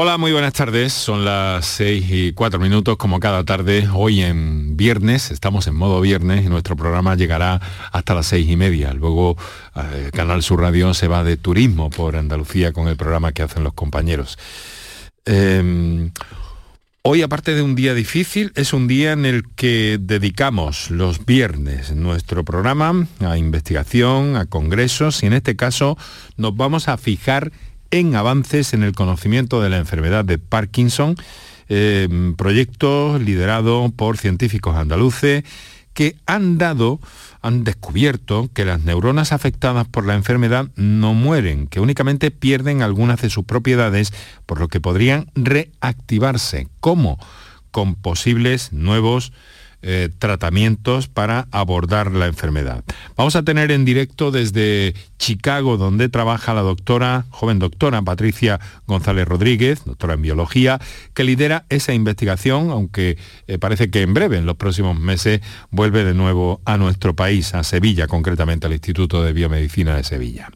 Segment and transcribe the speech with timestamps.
[0.00, 0.92] Hola, muy buenas tardes.
[0.92, 3.88] Son las 6 y 4 minutos como cada tarde.
[3.92, 7.60] Hoy en viernes, estamos en modo viernes y nuestro programa llegará
[7.90, 8.92] hasta las 6 y media.
[8.92, 9.36] Luego
[9.74, 13.64] eh, Canal Sur Radio se va de turismo por Andalucía con el programa que hacen
[13.64, 14.38] los compañeros.
[15.24, 16.12] Em,
[17.02, 21.90] hoy, aparte de un día difícil, es un día en el que dedicamos los viernes
[21.90, 25.98] nuestro programa a investigación, a congresos y en este caso
[26.36, 27.50] nos vamos a fijar
[27.90, 31.16] en avances en el conocimiento de la enfermedad de Parkinson,
[31.68, 35.44] eh, proyecto liderado por científicos andaluces
[35.98, 37.00] que han dado,
[37.42, 43.20] han descubierto que las neuronas afectadas por la enfermedad no mueren, que únicamente pierden algunas
[43.20, 44.12] de sus propiedades,
[44.46, 46.68] por lo que podrían reactivarse.
[46.78, 47.18] ¿Cómo?
[47.72, 49.32] Con posibles nuevos
[49.82, 52.82] eh, tratamientos para abordar la enfermedad.
[53.16, 59.28] Vamos a tener en directo desde Chicago, donde trabaja la doctora, joven doctora Patricia González
[59.28, 60.80] Rodríguez, doctora en biología,
[61.14, 66.04] que lidera esa investigación, aunque eh, parece que en breve, en los próximos meses, vuelve
[66.04, 70.50] de nuevo a nuestro país, a Sevilla, concretamente al Instituto de Biomedicina de Sevilla.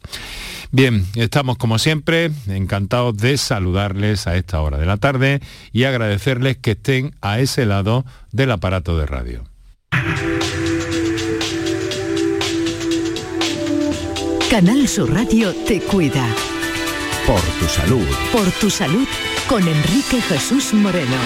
[0.73, 5.39] Bien, estamos como siempre encantados de saludarles a esta hora de la tarde
[5.71, 9.43] y agradecerles que estén a ese lado del aparato de radio.
[14.49, 16.25] Canal Sur Radio te cuida.
[17.27, 18.07] Por tu salud.
[18.31, 19.07] Por tu salud
[19.47, 21.17] con Enrique Jesús Moreno.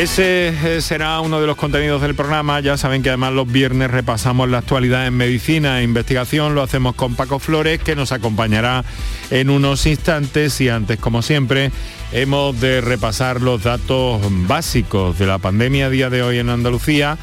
[0.00, 2.58] Ese eh, será uno de los contenidos del programa.
[2.60, 6.54] Ya saben que además los viernes repasamos la actualidad en medicina e investigación.
[6.54, 8.82] Lo hacemos con Paco Flores, que nos acompañará
[9.30, 10.58] en unos instantes.
[10.62, 11.70] Y antes, como siempre,
[12.12, 17.18] hemos de repasar los datos básicos de la pandemia a día de hoy en Andalucía.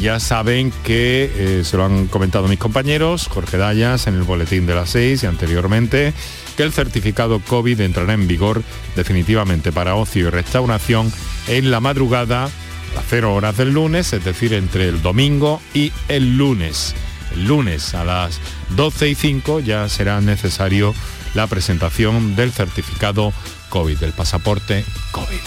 [0.00, 4.64] Ya saben que eh, se lo han comentado mis compañeros, Jorge Dayas, en el boletín
[4.64, 6.14] de las seis y anteriormente,
[6.56, 8.62] que el certificado COVID entrará en vigor
[8.96, 11.12] definitivamente para ocio y restauración
[11.48, 15.92] en la madrugada a las 0 horas del lunes, es decir, entre el domingo y
[16.08, 16.94] el lunes.
[17.32, 20.94] El lunes a las 12 y 5 ya será necesario
[21.34, 23.32] la presentación del certificado
[23.70, 25.40] COVID, del pasaporte COVID.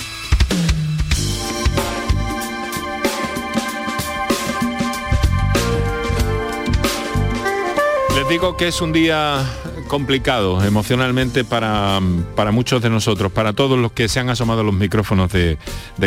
[8.15, 9.45] Les digo que es un día
[9.87, 11.99] complicado emocionalmente para,
[12.35, 15.57] para, muchos de nosotros, para todos los que se han asomado los micrófonos de,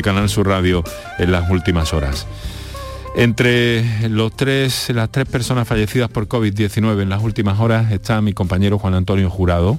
[0.03, 0.85] Canal Sur Radio
[1.19, 2.27] en las últimas horas.
[3.17, 8.33] Entre los tres, las tres personas fallecidas por COVID-19 en las últimas horas está mi
[8.33, 9.79] compañero Juan Antonio Jurado,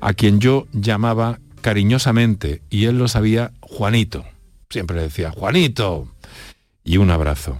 [0.00, 4.24] a quien yo llamaba cariñosamente, y él lo sabía, Juanito.
[4.70, 6.08] Siempre decía, Juanito.
[6.84, 7.58] Y un abrazo.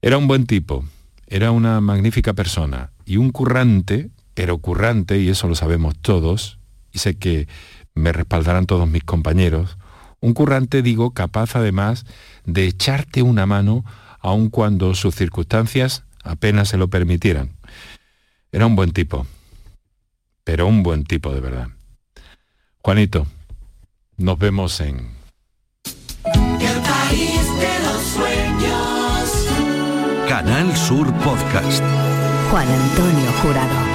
[0.00, 0.84] Era un buen tipo,
[1.26, 6.58] era una magnífica persona y un currante pero currante, y eso lo sabemos todos,
[6.92, 7.48] y sé que
[7.94, 9.78] me respaldarán todos mis compañeros,
[10.20, 12.06] un currante, digo, capaz además
[12.44, 13.84] de echarte una mano
[14.20, 17.50] aun cuando sus circunstancias apenas se lo permitieran.
[18.50, 19.26] Era un buen tipo,
[20.42, 21.68] pero un buen tipo de verdad.
[22.80, 23.26] Juanito,
[24.16, 25.12] nos vemos en...
[30.28, 31.82] Canal Sur Podcast.
[32.50, 33.93] Juan Antonio Jurado.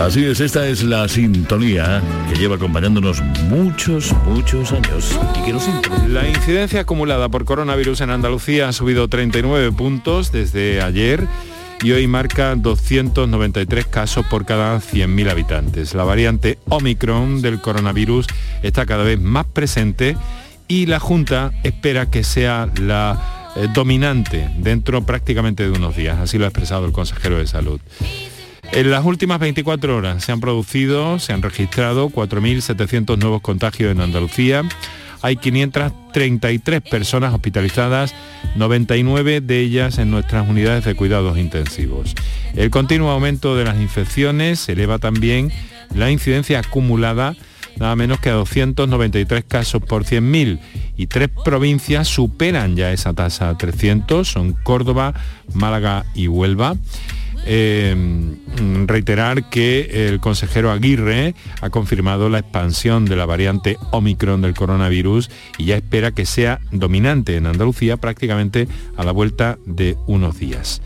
[0.00, 5.68] Así es, esta es la sintonía que lleva acompañándonos muchos, muchos años y que nos
[6.08, 11.26] La incidencia acumulada por coronavirus en Andalucía ha subido 39 puntos desde ayer
[11.82, 15.94] y hoy marca 293 casos por cada 100.000 habitantes.
[15.94, 18.26] La variante Omicron del coronavirus
[18.62, 20.16] está cada vez más presente
[20.66, 26.36] y la Junta espera que sea la eh, dominante dentro prácticamente de unos días, así
[26.36, 27.80] lo ha expresado el consejero de Salud.
[28.74, 34.00] En las últimas 24 horas se han producido, se han registrado 4.700 nuevos contagios en
[34.00, 34.64] Andalucía.
[35.22, 38.16] Hay 533 personas hospitalizadas,
[38.56, 42.16] 99 de ellas en nuestras unidades de cuidados intensivos.
[42.56, 45.52] El continuo aumento de las infecciones eleva también
[45.94, 47.36] la incidencia acumulada
[47.76, 50.58] nada menos que a 293 casos por 100.000
[50.96, 55.14] y tres provincias superan ya esa tasa 300, son Córdoba,
[55.54, 56.76] Málaga y Huelva.
[57.46, 58.36] Em,
[58.86, 65.30] reiterar que el consejero Aguirre ha confirmado la expansión de la variante Omicron del coronavirus
[65.58, 70.80] y ya espera que sea dominante en Andalucía prácticamente a la vuelta de unos días.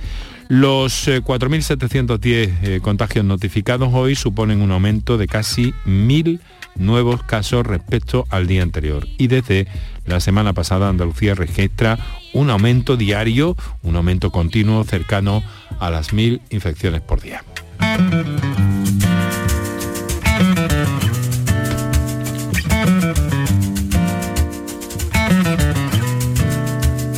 [0.48, 6.40] Los 4.710 eh, eh, contagios notificados hoy suponen un aumento de casi 1.000
[6.74, 9.06] nuevos casos respecto al día anterior.
[9.18, 9.66] Y desde
[10.08, 11.98] la semana pasada Andalucía registra
[12.32, 15.42] un aumento diario, un aumento continuo cercano
[15.78, 17.44] a las mil infecciones por día.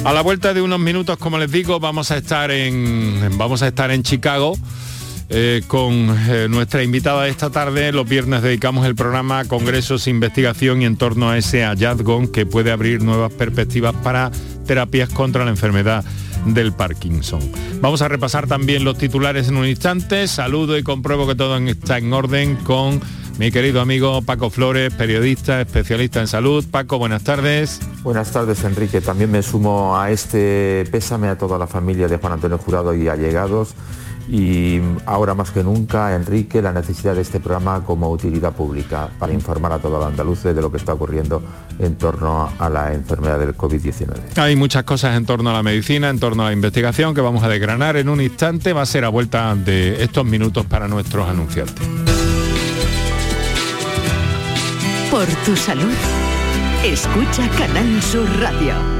[0.05, 3.69] A la vuelta de unos minutos, como les digo, vamos a estar en, vamos a
[3.69, 4.57] estar en Chicago
[5.33, 5.93] eh, con
[6.29, 7.93] eh, nuestra invitada esta tarde.
[7.93, 12.47] Los viernes dedicamos el programa a congresos, investigación y en torno a ese hallazgo que
[12.47, 14.33] puede abrir nuevas perspectivas para
[14.67, 16.05] terapias contra la enfermedad
[16.47, 17.41] del Parkinson.
[17.81, 20.27] Vamos a repasar también los titulares en un instante.
[20.27, 23.01] Saludo y compruebo que todo está en orden con
[23.39, 26.65] mi querido amigo Paco Flores, periodista, especialista en salud.
[26.69, 27.81] Paco, buenas tardes.
[28.03, 29.01] Buenas tardes, Enrique.
[29.01, 33.07] También me sumo a este pésame a toda la familia de Juan Antonio Jurado y
[33.07, 33.77] allegados.
[34.33, 39.33] Y ahora más que nunca, Enrique, la necesidad de este programa como utilidad pública para
[39.33, 41.43] informar a todos los andaluces de lo que está ocurriendo
[41.81, 44.37] en torno a la enfermedad del COVID-19.
[44.37, 47.43] Hay muchas cosas en torno a la medicina, en torno a la investigación que vamos
[47.43, 48.73] a desgranar en un instante.
[48.73, 51.85] Va a ser a vuelta de estos minutos para nuestros anunciantes.
[55.11, 55.93] Por tu salud,
[56.85, 59.00] escucha Canal Sur Radio.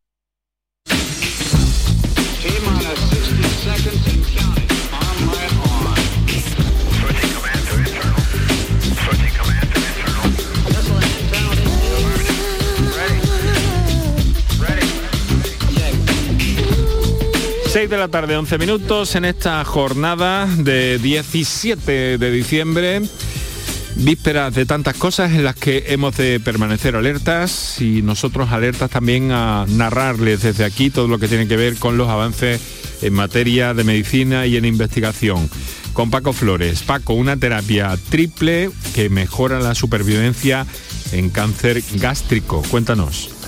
[17.71, 23.01] De la tarde, 11 minutos en esta jornada de 17 de diciembre.
[23.95, 29.31] Vísperas de tantas cosas en las que hemos de permanecer alertas y nosotros alertas también
[29.31, 32.59] a narrarles desde aquí todo lo que tiene que ver con los avances
[33.01, 35.49] en materia de medicina y en investigación.
[35.93, 36.83] Con Paco Flores.
[36.83, 40.65] Paco, una terapia triple que mejora la supervivencia
[41.13, 42.63] en cáncer gástrico.
[42.69, 43.40] Cuéntanos.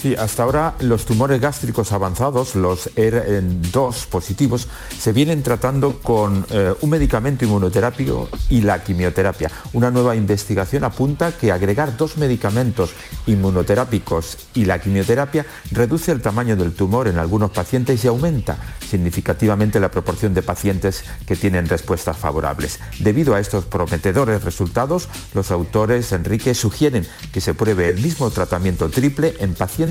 [0.00, 6.74] Sí, hasta ahora los tumores gástricos avanzados, los ER2 positivos, se vienen tratando con eh,
[6.82, 9.50] un medicamento inmunoterapio y la quimioterapia.
[9.72, 12.90] Una nueva investigación apunta que agregar dos medicamentos
[13.26, 19.80] inmunoterápicos y la quimioterapia reduce el tamaño del tumor en algunos pacientes y aumenta significativamente
[19.80, 22.80] la proporción de pacientes que tienen respuestas favorables.
[23.00, 28.90] Debido a estos prometedores resultados, los autores Enrique sugieren que se pruebe el mismo tratamiento
[28.90, 29.85] triple en pacientes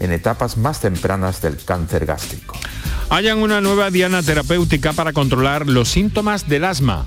[0.00, 2.56] en etapas más tempranas del cáncer gástrico.
[3.10, 7.06] Hayan una nueva diana terapéutica para controlar los síntomas del asma.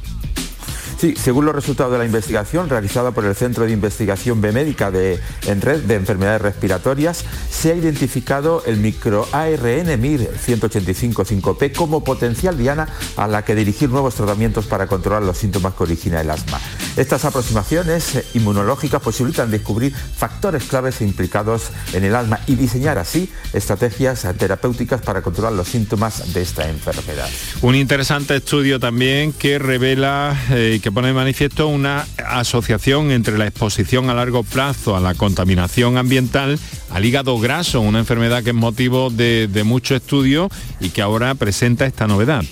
[1.00, 5.18] Sí, según los resultados de la investigación realizada por el Centro de Investigación Bemédica de,
[5.46, 12.90] en Red de Enfermedades Respiratorias, se ha identificado el microARN MIR 185-5P como potencial diana
[13.16, 16.60] a la que dirigir nuevos tratamientos para controlar los síntomas que origina el asma.
[16.98, 24.28] Estas aproximaciones inmunológicas posibilitan descubrir factores claves implicados en el asma y diseñar así estrategias
[24.38, 27.30] terapéuticas para controlar los síntomas de esta enfermedad.
[27.62, 33.38] Un interesante estudio también que revela eh, y que pone de manifiesto una asociación entre
[33.38, 36.60] la exposición a largo plazo a la contaminación ambiental,
[36.92, 41.86] al hígado graso, una enfermedad que es motivo de mucho estudio y que ahora presenta
[41.86, 42.44] esta novedad.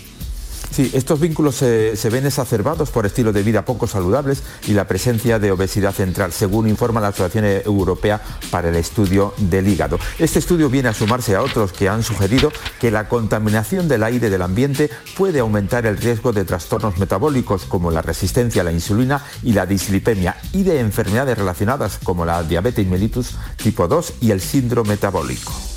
[0.72, 5.40] Sí, estos vínculos se, ven exacerbados por estilos de vida poco saludables y la presencia
[5.40, 8.22] de obesidad central, según informa la Asociación Europea
[8.52, 10.00] para el Estudio del Hígado.
[10.20, 14.30] Este estudio viene a sumarse a otros que han sugerido que la contaminación del aire
[14.30, 19.24] del ambiente puede aumentar el riesgo de trastornos metabólicos como la resistencia a la insulina
[19.44, 24.42] y la dislipemia y de enfermedades relacionadas como la diabetes mellitus tipo 2 y el
[24.42, 25.77] síndrome metabólico.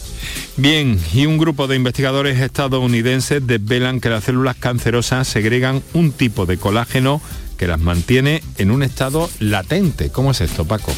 [0.56, 6.44] Bien, y un grupo de investigadores estadounidenses desvelan que las células cancerosas segregan un tipo
[6.44, 7.20] de colágeno
[7.60, 10.08] que las mantiene en un estado latente.
[10.08, 10.94] ¿Cómo es esto, Paco?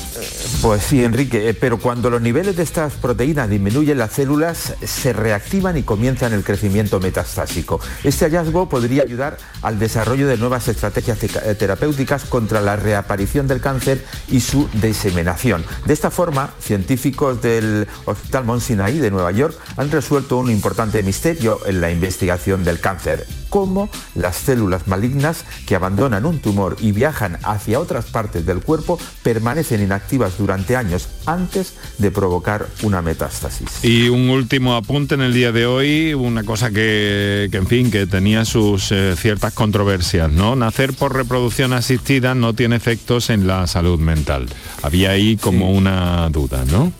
[0.60, 5.12] Pues sí, Enrique, eh, pero cuando los niveles de estas proteínas disminuyen, las células se
[5.12, 7.80] reactivan y comienzan el crecimiento metastásico.
[8.04, 13.60] Este hallazgo podría ayudar al desarrollo de nuevas estrategias eh, terapéuticas contra la reaparición del
[13.60, 15.64] cáncer y su diseminación.
[15.84, 21.02] De esta forma, científicos del Hospital Mount Sinai de Nueva York han resuelto un importante
[21.02, 26.92] misterio en la investigación del cáncer cómo las células malignas que abandonan un tumor y
[26.92, 33.84] viajan hacia otras partes del cuerpo permanecen inactivas durante años antes de provocar una metástasis.
[33.84, 38.06] Y un último apunte en el día de hoy, una cosa que, en fin, que
[38.06, 40.56] tenía sus eh, ciertas controversias, ¿no?
[40.56, 44.46] Nacer por reproducción asistida no tiene efectos en la salud mental.
[44.80, 46.90] Había ahí como una duda, ¿no?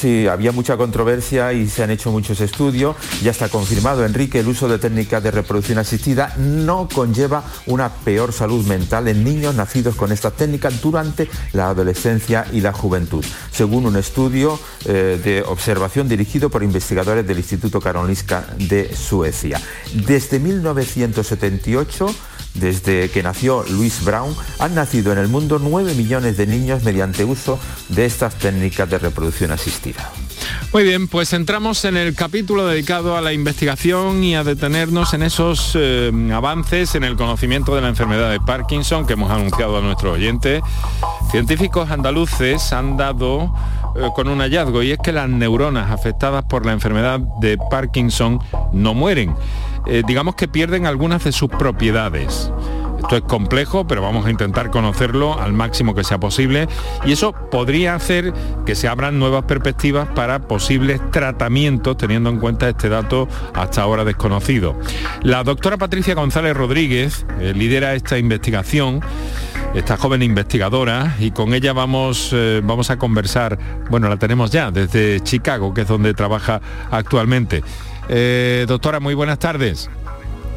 [0.00, 2.96] Sí, había mucha controversia y se han hecho muchos estudios.
[3.22, 8.34] Ya está confirmado, Enrique, el uso de técnicas de reproducción asistida no conlleva una peor
[8.34, 13.86] salud mental en niños nacidos con estas técnicas durante la adolescencia y la juventud, según
[13.86, 19.62] un estudio eh, de observación dirigido por investigadores del Instituto Karolinska de Suecia.
[19.94, 22.14] Desde 1978,
[22.58, 27.24] desde que nació Louis Brown, han nacido en el mundo 9 millones de niños mediante
[27.24, 27.58] uso
[27.88, 30.10] de estas técnicas de reproducción asistida.
[30.72, 35.22] Muy bien, pues entramos en el capítulo dedicado a la investigación y a detenernos en
[35.22, 39.80] esos eh, avances en el conocimiento de la enfermedad de Parkinson que hemos anunciado a
[39.80, 40.62] nuestros oyentes.
[41.30, 43.54] Científicos andaluces han dado
[43.96, 48.40] eh, con un hallazgo y es que las neuronas afectadas por la enfermedad de Parkinson
[48.72, 49.34] no mueren.
[49.86, 52.50] Eh, digamos que pierden algunas de sus propiedades.
[52.98, 56.66] Esto es complejo, pero vamos a intentar conocerlo al máximo que sea posible
[57.04, 58.32] y eso podría hacer
[58.64, 64.04] que se abran nuevas perspectivas para posibles tratamientos teniendo en cuenta este dato hasta ahora
[64.04, 64.76] desconocido.
[65.22, 69.02] La doctora Patricia González Rodríguez eh, lidera esta investigación
[69.74, 73.58] esta joven investigadora y con ella vamos, eh, vamos a conversar,
[73.90, 77.62] bueno, la tenemos ya desde Chicago, que es donde trabaja actualmente.
[78.08, 79.90] Eh, doctora, muy buenas tardes.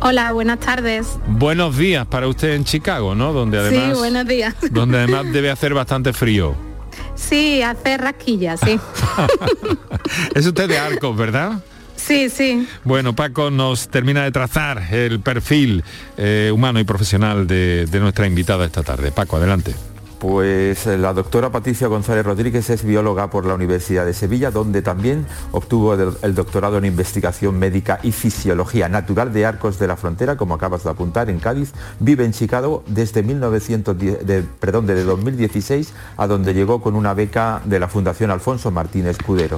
[0.02, 1.20] Hola, buenas tardes.
[1.28, 3.34] Buenos días para usted en Chicago, ¿no?
[3.34, 4.56] Donde además, sí, buenos días.
[4.72, 6.56] Donde además debe hacer bastante frío.
[7.16, 8.80] Sí, hace rasquillas, sí.
[10.36, 11.60] es usted de Arcos, ¿verdad?
[11.98, 12.66] Sí, sí.
[12.86, 15.84] Bueno, Paco nos termina de trazar el perfil
[16.18, 19.12] eh, humano y profesional de nuestra invitada esta tarde.
[19.12, 19.76] Paco, adelante.
[20.20, 24.82] Pues eh, la doctora Patricia González Rodríguez es bióloga por la Universidad de Sevilla, donde
[24.82, 30.36] también obtuvo el doctorado en investigación médica y fisiología natural de Arcos de la Frontera,
[30.36, 31.72] como acabas de apuntar, en Cádiz.
[32.02, 37.80] Vive en Chicago desde 1910, perdón, desde 2016, a donde llegó con una beca de
[37.80, 39.58] la Fundación Alfonso Martínez Escudero.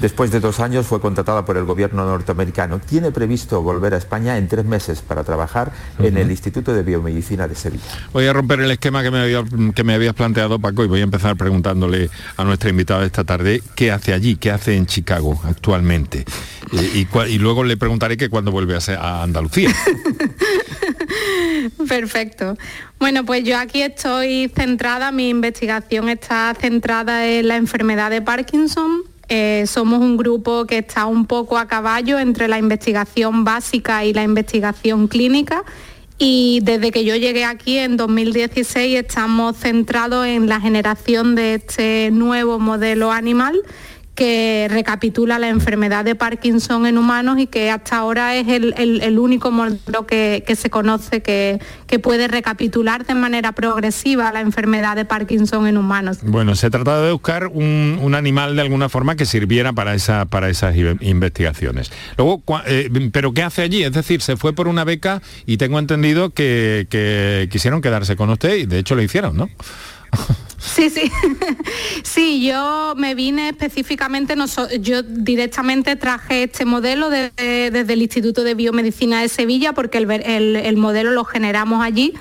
[0.00, 2.80] Después de dos años fue contratada por el gobierno norteamericano.
[2.80, 7.46] Tiene previsto volver a España en tres meses para trabajar en el Instituto de Biomedicina
[7.46, 7.84] de Sevilla.
[8.12, 11.00] Voy a romper el esquema que me había, que me habías planteado, Paco, y voy
[11.00, 15.40] a empezar preguntándole a nuestra invitada esta tarde qué hace allí, qué hace en Chicago
[15.44, 16.24] actualmente.
[16.72, 19.74] y, y, luego le preguntaré que cuándo vuelve a, a Andalucía.
[21.88, 22.56] Perfecto.
[22.98, 29.02] Bueno, pues yo aquí estoy centrada, mi investigación está centrada en la enfermedad de Parkinson,
[29.28, 34.12] eh, somos un grupo que está un poco a caballo entre la investigación básica y
[34.12, 35.64] la investigación clínica
[36.24, 42.10] y desde que yo llegué aquí en 2016 estamos centrados en la generación de este
[42.12, 43.60] nuevo modelo animal
[44.14, 49.50] que recapitula la enfermedad de Parkinson en humanos y que hasta ahora es el, único
[49.50, 51.60] modelo que, se conoce que,
[52.02, 56.18] puede recapitular de manera progresiva la enfermedad de Parkinson en humanos.
[56.22, 60.50] Bueno, se trata de buscar un, animal de alguna forma que sirviera para, esa, para
[60.50, 61.90] esas investigaciones.
[62.18, 63.82] Luego, eh, ¿pero qué hace allí?
[63.82, 68.28] Es decir, se fue por una beca y tengo entendido que, que quisieron quedarse con
[68.28, 69.48] usted y de hecho lo hicieron, ¿no?
[70.64, 71.10] Sí, sí.
[72.04, 74.34] sí, yo me vine específicamente,
[74.80, 81.10] yo directamente traje este modelo desde el Instituto de Biomedicina de Sevilla porque el, modelo
[81.10, 82.14] lo generamos allí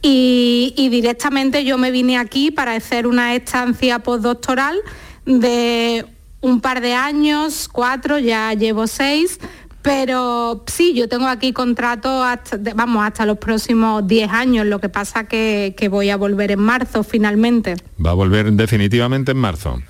[0.00, 4.78] y, y, directamente yo me vine aquí para hacer una estancia postdoctoral
[5.24, 6.06] de
[6.42, 9.38] un par de años, cuatro, ya llevo seis,
[9.82, 14.88] pero sí, yo tengo aquí contrato hasta, vamos, hasta los próximos 10 años, lo que
[14.88, 17.74] pasa que, que voy a volver en marzo finalmente.
[18.04, 19.82] Va a volver definitivamente en marzo.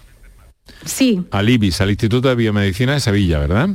[0.85, 1.23] Sí.
[1.31, 3.71] Al IBIS, al Instituto de Biomedicina de Sevilla, ¿verdad?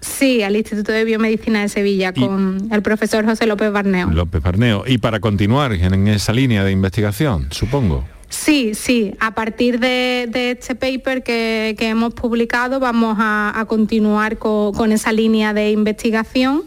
[0.00, 4.08] Sí, al Instituto de Biomedicina de Sevilla con el profesor José López Barneo.
[4.10, 4.84] López Barneo.
[4.86, 8.04] Y para continuar en esa línea de investigación, supongo.
[8.28, 15.12] Sí, sí, a partir de, este paper que, hemos publicado vamos a, continuar con, esa
[15.12, 16.62] línea de investigación.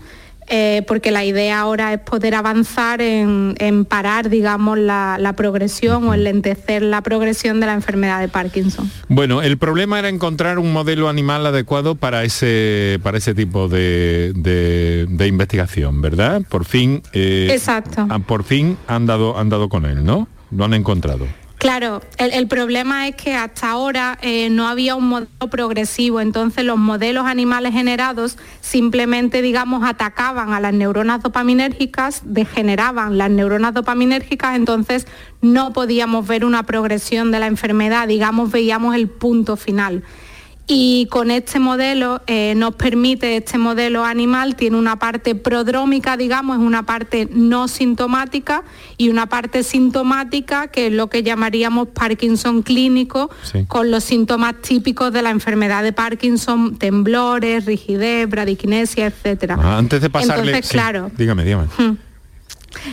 [0.54, 6.82] Eh, porque la idea ahora es poder avanzar en, parar, digamos, la, progresión o enlentecer
[6.82, 8.92] la progresión de la enfermedad de Parkinson.
[9.08, 14.34] Bueno, el problema era encontrar un modelo animal adecuado para ese, para ese tipo de,
[15.26, 16.42] investigación, ¿verdad?
[16.50, 18.06] Por fin, eh, Exacto.
[18.28, 20.28] por fin han dado, han dado con él, ¿no?
[20.50, 21.28] Lo han encontrado.
[21.62, 26.80] Claro, el, problema es que hasta ahora eh, no había un modelo progresivo, entonces los
[26.80, 35.06] modelos animales generados simplemente, digamos, atacaban a las neuronas dopaminérgicas, degeneraban las neuronas dopaminérgicas, entonces
[35.42, 40.04] no podíamos ver una progresión de la enfermedad, digamos, veíamos el punto final
[40.74, 46.60] y con este modelo eh, nos permite, este modelo animal tiene una parte prodrómica, digamos,
[46.60, 48.64] es una parte no sintomática
[48.96, 53.30] y una parte sintomática que es lo que llamaríamos Parkinson clínico,
[53.68, 59.52] con los síntomas típicos de la enfermedad de Parkinson, temblores, rigidez, bradiquinesia, etc.
[59.62, 60.52] antes de pasarle...
[60.52, 61.12] Entonces, claro.
[61.18, 61.68] Dígame, dígame.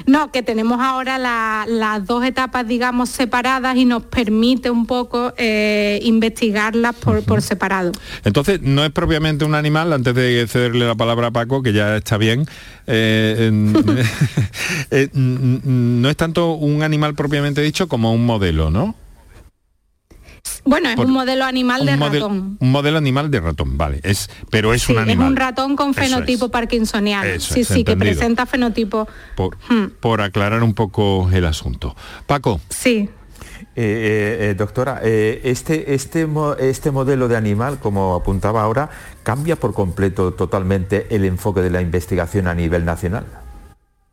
[0.07, 1.19] No, que tenemos ahora
[1.67, 7.93] las dos etapas, digamos, separadas y nos permite un poco eh, investigarlas por, separado.
[8.25, 11.97] Entonces, no es propiamente un animal, antes de cederle la palabra a Paco, que ya
[11.97, 12.47] está bien,
[12.87, 13.51] eh,
[14.91, 18.95] eh, no es tanto un animal propiamente dicho como un modelo, ¿no?
[20.69, 22.59] Bueno, es un modelo animal de ratón.
[22.61, 24.01] Un modelo animal de ratón, vale.
[24.03, 25.27] Es, pero es un animal.
[25.27, 27.41] Es un ratón con fenotipo parkinsoniano.
[27.41, 29.09] sí, sí, que presenta fenotipo.
[29.69, 29.87] Hmm.
[30.01, 31.97] Por, aclarar un poco el asunto.
[32.27, 32.61] Paco.
[32.69, 33.09] Sí.
[33.61, 38.91] Eh, eh, eh, doctora, este, este, este modelo de animal, como apuntaba ahora,
[39.23, 43.25] cambia por completo totalmente el enfoque de la investigación a nivel nacional.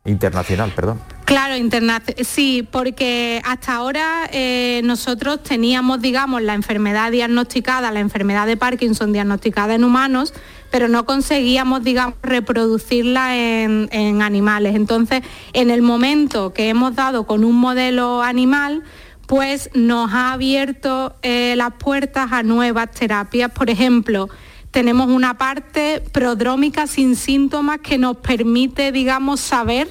[0.06, 1.00] Internacional, perdón.
[1.24, 2.24] Claro, internacional.
[2.24, 9.12] Sí, porque hasta ahora eh, nosotros teníamos, digamos, la enfermedad diagnosticada, la enfermedad de Parkinson
[9.12, 10.32] diagnosticada en humanos,
[10.70, 14.76] pero no conseguíamos, digamos, reproducirla en, animales.
[14.76, 18.84] Entonces, en el momento que hemos dado con un modelo animal,
[19.26, 23.50] pues nos ha abierto eh, las puertas a nuevas terapias.
[23.50, 24.28] Por ejemplo,
[24.76, 29.88] tenemos una parte prodrómica sin síntomas que nos permite, digamos, saber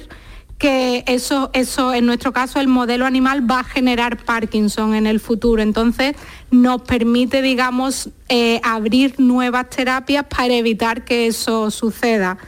[0.58, 5.18] que eso, eso, en nuestro caso, el modelo animal va a generar Parkinson en el
[5.18, 5.60] futuro.
[5.60, 6.14] Entonces,
[6.52, 12.38] nos permite, digamos, eh, abrir nuevas terapias para evitar que eso suceda.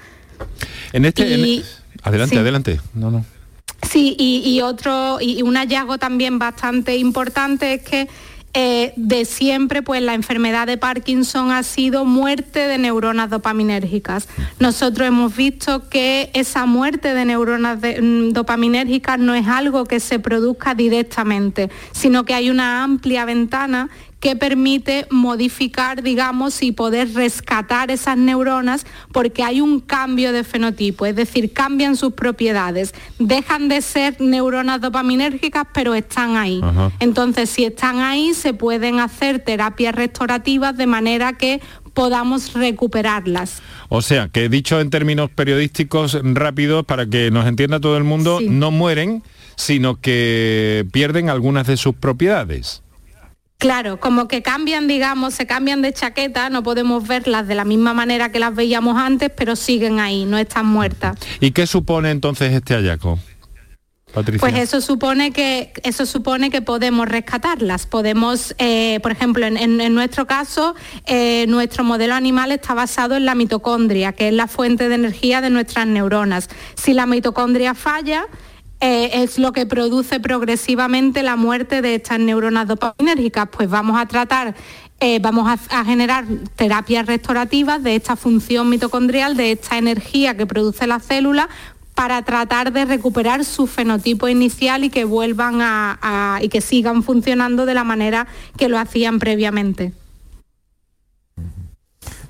[0.93, 1.25] En este.
[2.05, 2.81] adelante, adelante.
[2.95, 3.25] No, no.
[3.83, 8.09] Sí, y, otro, y un hallazgo también bastante importante es que
[8.55, 14.29] eh, de siempre, pues la enfermedad de Parkinson ha sido muerte de neuronas dopaminérgicas.
[14.59, 20.19] Nosotros hemos visto que esa muerte de neuronas mm, dopaminérgicas no es algo que se
[20.19, 27.91] produzca directamente, sino que hay una amplia ventana que permite modificar, digamos, y poder rescatar
[27.91, 33.81] esas neuronas porque hay un cambio de fenotipo, es decir, cambian sus propiedades, dejan de
[33.81, 36.61] ser neuronas dopaminérgicas, pero están ahí.
[36.99, 41.61] Entonces, si están ahí, se pueden hacer terapias restaurativas de manera que
[41.95, 43.63] podamos recuperarlas.
[43.89, 48.41] O sea, que dicho en términos periodísticos rápidos, para que nos entienda todo el mundo,
[48.41, 49.23] no mueren,
[49.57, 52.83] sino que pierden algunas de sus propiedades.
[53.59, 57.93] Claro, como que cambian, digamos, se cambian de chaqueta, no podemos verlas de la misma
[57.93, 61.19] manera que las veíamos antes, pero siguen ahí, no están muertas.
[61.41, 63.19] ¿Y qué supone entonces este hallazgo?
[64.15, 64.41] Patricia.
[64.41, 67.87] Pues eso supone que eso supone que podemos rescatarlas.
[67.87, 73.35] Podemos, eh, por ejemplo, en, nuestro caso, eh, nuestro modelo animal está basado en la
[73.35, 76.49] mitocondria, que es la fuente de energía de nuestras neuronas.
[76.75, 78.29] Si la mitocondria falla,
[78.81, 83.49] eh, es lo que produce progresivamente la muerte de estas neuronas dopaminérgicas.
[83.51, 84.55] Pues vamos a tratar,
[85.01, 90.87] eh, vamos a, generar terapias restaurativas de esta función mitocondrial, de esta energía que produce
[90.87, 91.49] la célula
[91.95, 97.67] para tratar de recuperar su fenotipo inicial y que vuelvan a, y que sigan funcionando
[97.67, 99.93] de la manera que lo hacían previamente.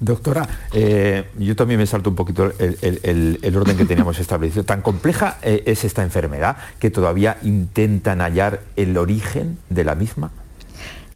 [0.00, 4.64] Doctora, eh, yo también me salto un poquito el, orden que teníamos establecido.
[4.64, 10.30] ¿Tan compleja eh, es esta enfermedad que todavía intentan hallar el origen de la misma?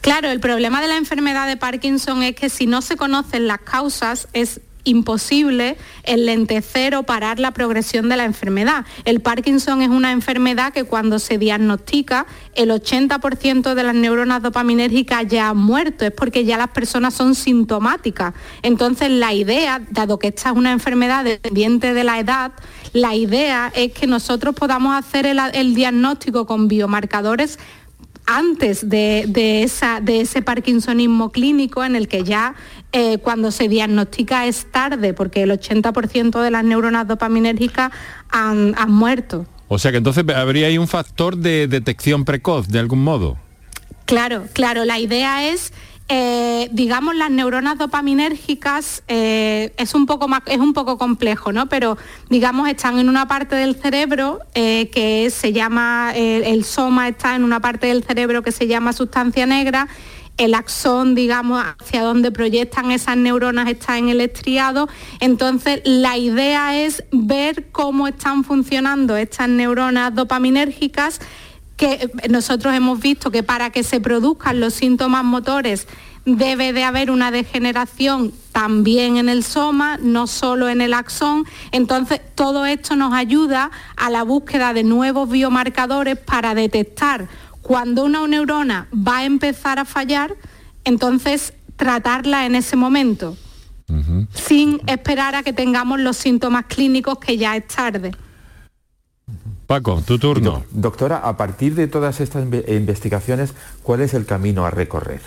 [0.00, 3.60] Claro, el problema de la enfermedad de Parkinson es que si no se conocen las
[3.60, 8.84] causas es imposible enlentecer o parar la progresión de la enfermedad.
[9.04, 15.26] El Parkinson es una enfermedad que cuando se diagnostica, el 80% de las neuronas dopaminérgicas
[15.28, 18.34] ya han muerto, es porque ya las personas son sintomáticas.
[18.62, 22.52] Entonces la idea, dado que esta es una enfermedad dependiente de la edad,
[22.92, 27.58] la idea es que nosotros podamos hacer el, el diagnóstico con biomarcadores
[28.26, 32.54] antes de, esa, de ese parkinsonismo clínico en el que ya
[32.92, 37.92] eh, cuando se diagnostica es tarde, porque el 80% de las neuronas dopaminérgicas
[38.30, 39.46] han, han muerto.
[39.68, 43.38] O sea que entonces habría ahí un factor de detección precoz, de algún modo.
[44.04, 45.72] Claro, claro, la idea es
[46.08, 51.68] eh, digamos, las neuronas dopaminérgicas eh, es, un poco más, es un poco complejo, ¿no?
[51.68, 51.96] Pero,
[52.28, 57.44] digamos, están en una parte del cerebro eh, que se llama, el soma está en
[57.44, 59.88] una parte del cerebro que se llama sustancia negra
[60.38, 64.88] el axón, digamos, hacia donde proyectan esas neuronas está en el estriado.
[65.20, 71.20] Entonces, la idea es ver cómo están funcionando estas neuronas dopaminérgicas
[71.82, 75.88] que nosotros hemos visto que para que se produzcan los síntomas motores
[76.24, 81.44] debe de haber una degeneración también en el soma, no solo en el axón.
[81.72, 87.26] Entonces, todo esto nos ayuda a la búsqueda de nuevos biomarcadores para detectar
[87.62, 90.36] cuando una neurona va a empezar a fallar,
[90.84, 93.36] entonces tratarla en ese momento,
[94.32, 98.12] sin esperar a que tengamos los síntomas clínicos que ya es tarde.
[99.66, 100.64] Paco, tu turno.
[100.70, 105.20] Doctora, a partir de todas estas investigaciones, ¿cuál es el camino a recorrer?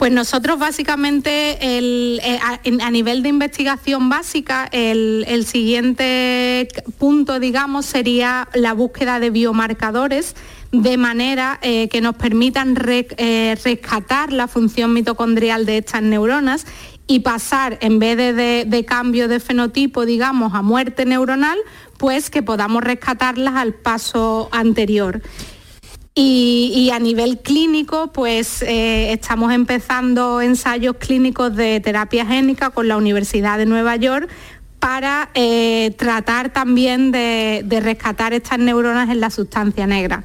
[0.00, 8.72] Pues nosotros básicamente eh, a, nivel de investigación básica, el, siguiente punto, digamos, sería la
[8.72, 10.36] búsqueda de biomarcadores
[10.72, 16.64] de manera eh, que nos permitan eh, rescatar la función mitocondrial de estas neuronas
[17.10, 21.58] y pasar, en vez de, cambio de fenotipo, digamos, a muerte neuronal,
[21.98, 25.20] pues que podamos rescatarlas al paso anterior.
[26.14, 32.96] Y, a nivel clínico, pues eh, estamos empezando ensayos clínicos de terapia génica con la
[32.96, 34.30] Universidad de Nueva York
[34.78, 40.22] para eh, tratar también de rescatar estas neuronas en la sustancia negra.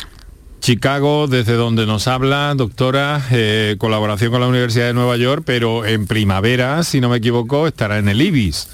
[0.66, 5.86] Chicago, desde donde nos habla, doctora, eh, colaboración con la Universidad de Nueva York, pero
[5.86, 8.70] en primavera, si no me equivoco, estará en el IBIS.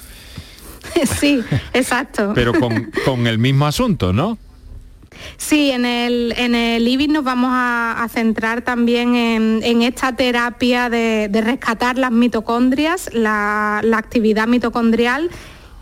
[1.20, 1.42] Sí,
[1.74, 2.32] exacto.
[2.34, 4.38] pero con, el mismo asunto, ¿no?
[5.36, 11.28] Sí, en el, en el IBIS nos vamos a, centrar también en, esta terapia de,
[11.44, 15.30] rescatar las mitocondrias, la, la actividad mitocondrial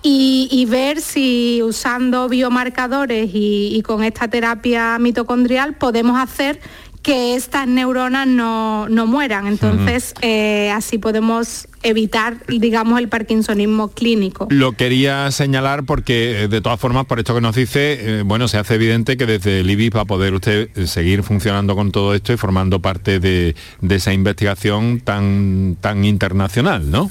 [0.03, 6.61] y, ver si usando biomarcadores y, con esta terapia mitocondrial podemos hacer
[7.03, 9.47] que estas neuronas no, mueran.
[9.47, 14.49] Entonces, eh, así podemos evitar, digamos, el parkinsonismo clínico.
[14.51, 18.49] Lo quería señalar porque, eh, de todas formas, por esto que nos dice, eh, bueno,
[18.49, 22.15] se hace evidente que desde el IBIS va a poder usted seguir funcionando con todo
[22.15, 27.11] esto y formando parte de, de esa investigación tan, tan internacional, ¿no?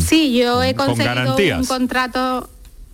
[0.00, 2.48] Sí, yo he conseguido un contrato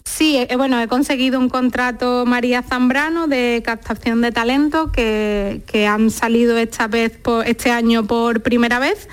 [0.04, 6.10] Sí, eh, bueno, he conseguido un contrato María Zambrano de captación de talento que, han
[6.10, 9.08] salido esta vez por, este año por primera vez.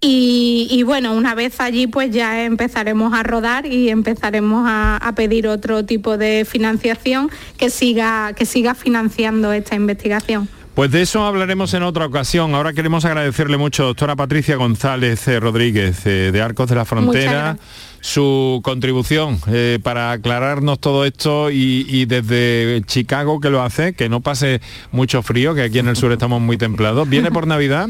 [0.00, 5.48] Y, bueno, una vez allí pues ya empezaremos a rodar y empezaremos a, a, pedir
[5.48, 10.48] otro tipo de financiación que siga, que siga financiando esta investigación.
[10.76, 12.54] Pues de eso hablaremos en otra ocasión.
[12.54, 17.56] Ahora queremos agradecerle mucho, doctora Patricia González eh, Rodríguez, eh, de Arcos de la Frontera,
[18.02, 24.20] su contribución eh, para aclararnos todo esto y, desde Chicago que lo hace, que no
[24.20, 24.60] pase
[24.92, 27.08] mucho frío, que aquí en el sur estamos muy templados.
[27.08, 27.88] ¿Viene por Navidad?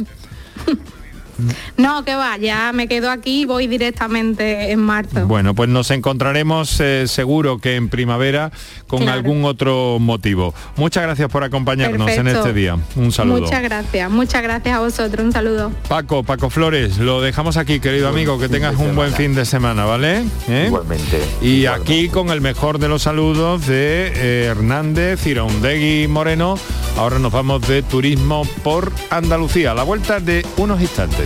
[1.77, 5.27] No, que va, ya me quedo aquí y voy directamente en marzo.
[5.27, 8.51] Bueno, pues nos encontraremos eh, seguro que en primavera
[8.87, 10.55] con algún otro motivo.
[10.77, 12.79] Muchas gracias por acompañarnos en este día.
[12.97, 13.43] Un saludo.
[13.43, 15.25] Muchas gracias, muchas gracias a vosotros.
[15.25, 15.73] Un saludo.
[15.89, 18.39] Paco, Paco Flores, lo dejamos aquí, querido amigo.
[18.39, 20.25] Que tengas un buen fin de semana, ¿vale?
[20.49, 20.65] ¿Eh?
[20.67, 21.21] Igualmente.
[21.43, 26.59] Y aquí con el mejor de los saludos de eh, Hernández, Iraundegui Moreno.
[26.97, 29.73] Ahora nos vamos de turismo por Andalucía.
[29.73, 31.26] A la vuelta de unos instantes.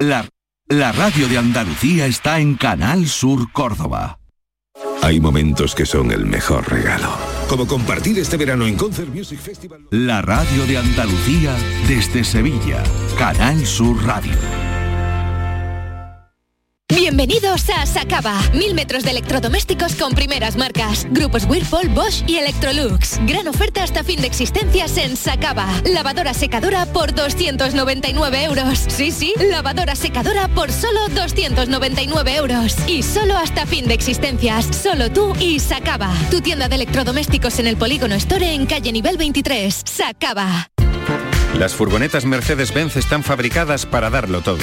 [0.00, 0.28] La,
[0.68, 4.20] la radio de Andalucía está en Canal Sur Córdoba.
[5.02, 7.08] Hay momentos que son el mejor regalo.
[7.48, 9.86] Como compartir este verano en Concert Music Festival.
[9.90, 11.52] La radio de Andalucía
[11.88, 12.82] desde Sevilla.
[13.18, 14.67] Canal Sur Radio.
[17.18, 18.40] Bienvenidos a Sacaba.
[18.54, 21.04] Mil metros de electrodomésticos con primeras marcas.
[21.10, 23.18] Grupos Whirlpool, Bosch y Electrolux.
[23.26, 25.66] Gran oferta hasta fin de existencias en Sacaba.
[25.84, 28.84] Lavadora secadora por 299 euros.
[28.86, 32.76] Sí, sí, lavadora secadora por solo 299 euros.
[32.86, 34.66] Y solo hasta fin de existencias.
[34.66, 36.14] Solo tú y Sacaba.
[36.30, 39.82] Tu tienda de electrodomésticos en el Polígono Store en calle nivel 23.
[39.84, 40.70] Sacaba.
[41.58, 44.62] Las furgonetas Mercedes-Benz están fabricadas para darlo todo.